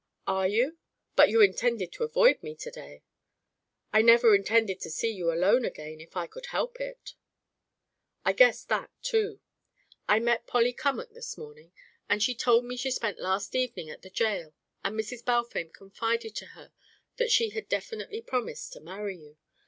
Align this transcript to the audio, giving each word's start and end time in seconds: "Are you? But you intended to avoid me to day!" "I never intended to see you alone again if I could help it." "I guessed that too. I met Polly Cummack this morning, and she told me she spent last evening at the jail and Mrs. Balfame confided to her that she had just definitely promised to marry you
"Are 0.25 0.47
you? 0.47 0.79
But 1.15 1.29
you 1.29 1.41
intended 1.41 1.91
to 1.91 2.03
avoid 2.03 2.41
me 2.41 2.55
to 2.55 2.71
day!" 2.71 3.03
"I 3.93 4.01
never 4.01 4.33
intended 4.33 4.79
to 4.81 4.89
see 4.89 5.11
you 5.11 5.31
alone 5.31 5.63
again 5.63 6.01
if 6.01 6.17
I 6.17 6.25
could 6.25 6.47
help 6.47 6.79
it." 6.81 7.13
"I 8.25 8.33
guessed 8.33 8.67
that 8.69 8.89
too. 9.03 9.41
I 10.09 10.17
met 10.17 10.47
Polly 10.47 10.73
Cummack 10.73 11.11
this 11.13 11.37
morning, 11.37 11.71
and 12.09 12.23
she 12.23 12.33
told 12.33 12.65
me 12.65 12.77
she 12.77 12.89
spent 12.89 13.19
last 13.19 13.53
evening 13.53 13.91
at 13.91 14.01
the 14.01 14.09
jail 14.09 14.55
and 14.83 14.99
Mrs. 14.99 15.23
Balfame 15.23 15.69
confided 15.69 16.35
to 16.37 16.45
her 16.57 16.73
that 17.17 17.29
she 17.29 17.49
had 17.51 17.65
just 17.65 17.69
definitely 17.69 18.21
promised 18.23 18.73
to 18.73 18.79
marry 18.79 19.15
you 19.17 19.37